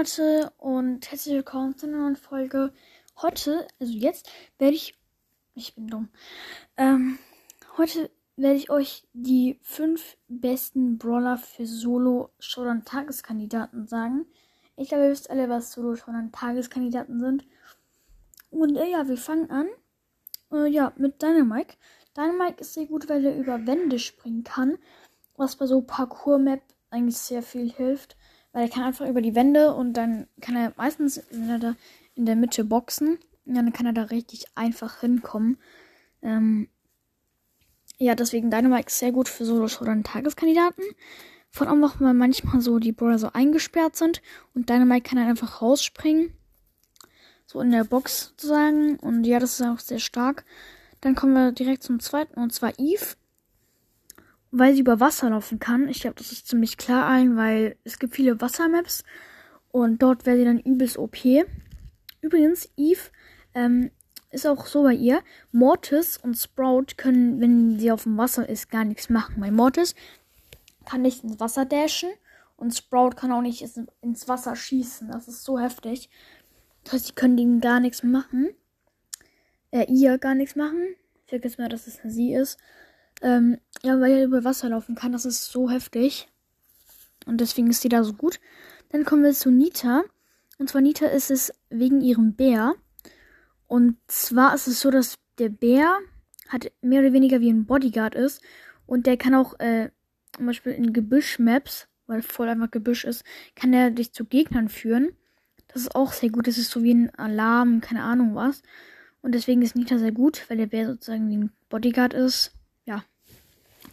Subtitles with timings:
[0.00, 2.72] Leute und herzlich willkommen zu einer neuen Folge.
[3.20, 4.94] Heute, also jetzt, werde ich.
[5.54, 6.08] Ich bin dumm.
[6.78, 7.18] Ähm,
[7.76, 14.24] heute werde ich euch die fünf besten Brawler für Solo-Showdown-Tageskandidaten sagen.
[14.74, 17.44] Ich glaube, ihr wisst alle, was Solo-Showdown-Tageskandidaten sind.
[18.48, 19.68] Und äh, ja, wir fangen an.
[20.50, 21.76] Äh, ja, mit Dynamike.
[22.16, 24.78] Dynamike ist sehr gut, weil er über Wände springen kann.
[25.36, 28.16] Was bei so Parkour-Map eigentlich sehr viel hilft.
[28.52, 31.76] Weil er kann einfach über die Wände und dann kann er meistens, wenn er da
[32.14, 35.58] in der Mitte boxen, dann kann er da richtig einfach hinkommen.
[36.22, 36.68] Ähm,
[37.98, 40.84] ja, deswegen Dynamite ist sehr gut für solo oder Tageskandidaten.
[41.50, 44.22] Von allem auch mal manchmal so die Brawler so eingesperrt sind
[44.54, 46.32] und Dynamite kann dann einfach rausspringen.
[47.46, 48.96] So in der Box sozusagen.
[48.96, 50.44] Und ja, das ist auch sehr stark.
[51.00, 53.16] Dann kommen wir direkt zum zweiten und zwar Eve
[54.50, 55.88] weil sie über Wasser laufen kann.
[55.88, 59.04] Ich glaube, das ist ziemlich klar allen, weil es gibt viele Wassermaps
[59.70, 61.18] und dort wäre sie dann übelst OP.
[62.20, 63.00] Übrigens, Eve
[63.54, 63.90] ähm,
[64.30, 65.22] ist auch so bei ihr.
[65.52, 69.36] Mortis und Sprout können, wenn sie auf dem Wasser ist, gar nichts machen.
[69.38, 69.94] Weil Mortis
[70.84, 72.10] kann nicht ins Wasser dashen
[72.56, 73.64] und Sprout kann auch nicht
[74.02, 75.10] ins Wasser schießen.
[75.10, 76.10] Das ist so heftig.
[76.84, 78.50] Das heißt, sie können ihm gar nichts machen.
[79.70, 80.96] Äh, ihr gar nichts machen.
[81.24, 82.58] Ich vergesse mal, dass es sie ist.
[83.20, 85.12] Ähm, ja, weil er über Wasser laufen kann.
[85.12, 86.28] Das ist so heftig.
[87.26, 88.40] Und deswegen ist sie da so gut.
[88.90, 90.04] Dann kommen wir zu Nita.
[90.58, 92.74] Und zwar Nita ist es wegen ihrem Bär.
[93.66, 95.98] Und zwar ist es so, dass der Bär
[96.48, 98.42] hat mehr oder weniger wie ein Bodyguard ist.
[98.86, 99.90] Und der kann auch äh,
[100.34, 103.24] zum Beispiel in Gebüsch-Maps, weil voll einfach Gebüsch ist,
[103.54, 105.12] kann er dich zu Gegnern führen.
[105.68, 106.48] Das ist auch sehr gut.
[106.48, 108.62] Das ist so wie ein Alarm, keine Ahnung was.
[109.22, 112.52] Und deswegen ist Nita sehr gut, weil der Bär sozusagen wie ein Bodyguard ist.
[112.84, 113.04] Ja.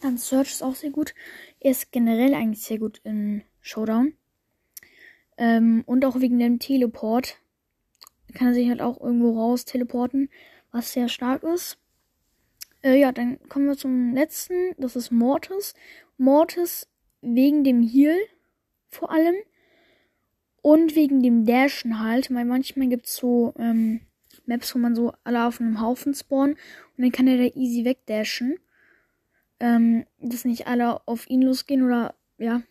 [0.00, 1.14] Dann Search ist auch sehr gut.
[1.60, 4.14] Er ist generell eigentlich sehr gut in Showdown.
[5.38, 7.38] Ähm, und auch wegen dem Teleport
[8.34, 10.28] kann er sich halt auch irgendwo raus teleporten,
[10.70, 11.78] was sehr stark ist.
[12.82, 14.74] Äh, ja, dann kommen wir zum letzten.
[14.78, 15.74] Das ist Mortis.
[16.18, 16.88] Mortis
[17.22, 18.16] wegen dem Heal
[18.88, 19.36] vor allem.
[20.62, 22.32] Und wegen dem Dashen halt.
[22.32, 24.00] Weil manchmal gibt es so ähm,
[24.46, 26.56] Maps, wo man so alle auf einem Haufen spawnen.
[26.96, 28.58] Und dann kann er da easy wegdashen
[29.60, 32.62] ähm, dass nicht alle auf ihn losgehen oder ja.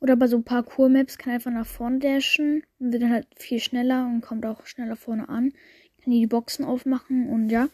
[0.00, 3.60] Oder bei so Parkour-Maps kann er einfach nach vorne dashen und wird dann halt viel
[3.60, 5.52] schneller und kommt auch schneller vorne an.
[6.02, 7.68] Kann die Boxen aufmachen und ja.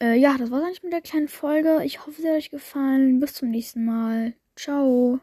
[0.00, 1.80] Äh, ja, das war's eigentlich mit der kleinen Folge.
[1.84, 3.18] Ich hoffe, sie hat euch gefallen.
[3.18, 4.34] Bis zum nächsten Mal.
[4.54, 5.20] Ciao.